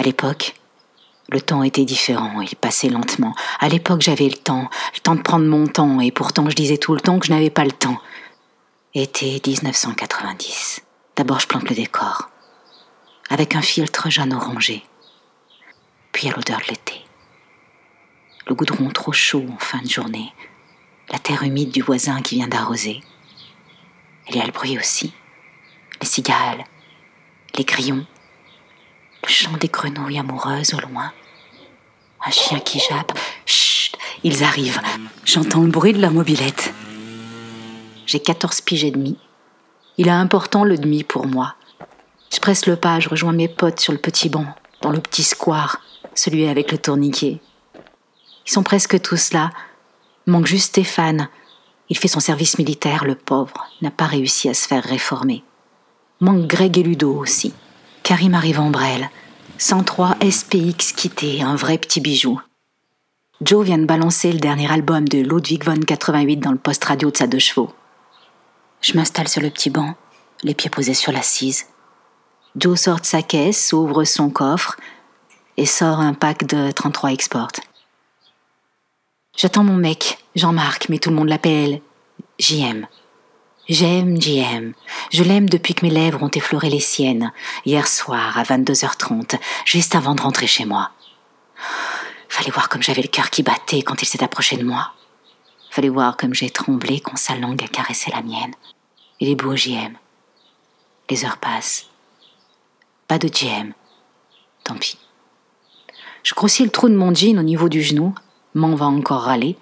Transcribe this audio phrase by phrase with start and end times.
[0.00, 0.54] À l'époque,
[1.28, 3.34] le temps était différent, il passait lentement.
[3.58, 6.78] À l'époque, j'avais le temps, le temps de prendre mon temps, et pourtant je disais
[6.78, 7.98] tout le temps que je n'avais pas le temps.
[8.94, 10.80] Été 1990.
[11.16, 12.30] D'abord, je plante le décor,
[13.28, 14.82] avec un filtre jaune orangé.
[16.12, 17.04] Puis à l'odeur de l'été.
[18.46, 20.32] Le goudron trop chaud en fin de journée,
[21.12, 23.02] la terre humide du voisin qui vient d'arroser.
[24.30, 25.12] Il y a le bruit aussi,
[26.00, 26.64] les cigales,
[27.54, 28.06] les grillons,
[29.30, 31.12] chant des grenouilles amoureuses au loin.
[32.26, 33.16] Un chien qui jappe.
[33.46, 34.80] Chut, ils arrivent.
[35.24, 36.74] J'entends le bruit de la mobilette.
[38.06, 39.16] J'ai 14 piges et demi.
[39.96, 41.54] Il est important le demi pour moi.
[42.32, 44.46] Je presse le pas, je rejoins mes potes sur le petit banc,
[44.82, 45.80] dans le petit square,
[46.14, 47.40] celui avec le tourniquet.
[48.46, 49.50] Ils sont presque tous là.
[50.26, 51.28] Manque juste Stéphane.
[51.88, 55.44] Il fait son service militaire, le pauvre, n'a pas réussi à se faire réformer.
[56.20, 57.52] Manque Greg et Ludo aussi.
[58.10, 59.08] Karim arrive en brêle.
[59.58, 62.40] 103 SPX quitté, un vrai petit bijou.
[63.40, 67.12] Joe vient de balancer le dernier album de Ludwig von 88 dans le poste radio
[67.12, 67.72] de sa deux chevaux.
[68.80, 69.94] Je m'installe sur le petit banc,
[70.42, 71.66] les pieds posés sur l'assise.
[72.56, 74.76] Joe sort de sa caisse, ouvre son coffre
[75.56, 77.52] et sort un pack de 33 Export.
[79.36, 81.80] J'attends mon mec, Jean-Marc, mais tout le monde l'appelle
[82.40, 82.88] JM.
[83.68, 84.72] J'aime JM.
[85.10, 87.32] Je l'aime depuis que mes lèvres ont effleuré les siennes,
[87.66, 90.92] hier soir à 22h30, juste avant de rentrer chez moi.
[92.28, 94.92] Fallait voir comme j'avais le cœur qui battait quand il s'est approché de moi.
[95.68, 98.54] Fallait voir comme j'ai tremblé quand sa langue a caressé la mienne.
[99.18, 99.96] Il est beau, JM.
[101.10, 101.86] Les heures passent.
[103.08, 103.72] Pas de JM.
[104.62, 104.96] Tant pis.
[106.22, 108.14] Je grossis le trou de mon jean au niveau du genou.
[108.54, 109.56] M'en va encore râler.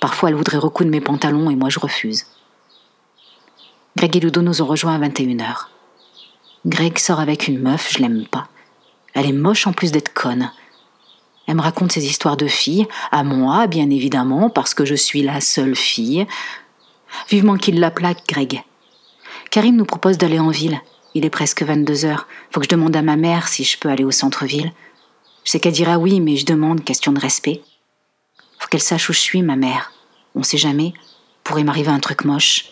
[0.00, 2.26] Parfois, elle voudrait recoudre mes pantalons et moi je refuse.
[3.98, 5.66] Greg et Ludo nous ont rejoints à 21h.
[6.64, 8.46] Greg sort avec une meuf, je l'aime pas.
[9.12, 10.52] Elle est moche en plus d'être conne.
[11.48, 15.22] Elle me raconte ses histoires de filles, à moi, bien évidemment, parce que je suis
[15.22, 16.28] la seule fille.
[17.28, 18.62] Vivement qu'il la plaque, Greg.
[19.50, 20.80] Karim nous propose d'aller en ville.
[21.14, 22.28] Il est presque 22 heures.
[22.52, 24.70] Faut que je demande à ma mère si je peux aller au centre-ville.
[25.42, 27.62] Je sais qu'elle dira oui, mais je demande, question de respect.
[28.60, 29.90] Faut qu'elle sache où je suis, ma mère.
[30.36, 30.94] On sait jamais.
[31.42, 32.66] Pourrait m'arriver un truc moche.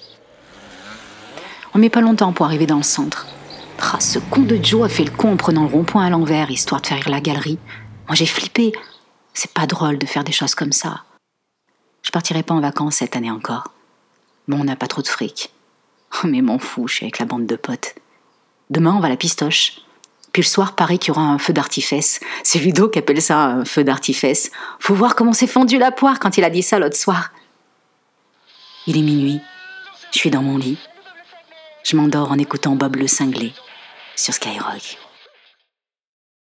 [1.76, 3.26] On met pas longtemps pour arriver dans le centre.
[3.78, 6.50] Ah, ce con de Joe a fait le con en prenant le rond-point à l'envers,
[6.50, 7.59] histoire de faire rire la galerie.
[8.06, 8.72] Moi j'ai flippé.
[9.34, 11.03] C'est pas drôle de faire des choses comme ça.
[12.00, 13.75] Je partirai pas en vacances cette année encore.
[14.48, 15.53] Bon, on n'a pas trop de fric.
[16.25, 17.94] Mais m'en fous, je suis avec la bande de potes.
[18.70, 19.82] Demain, on va à la pistoche.
[20.32, 22.20] Puis le soir, pareil qu'il y aura un feu d'artifice.
[22.42, 24.50] C'est Ludo qui appelle ça un feu d'artifice.
[24.81, 27.32] Faut voir comment s'est fendu la poire quand il a dit ça l'autre soir.
[28.86, 29.42] Il est minuit.
[30.10, 30.78] Je suis dans mon lit.
[31.88, 33.52] Je m'endors en écoutant Bob le cinglé
[34.16, 35.06] sur Skyrock.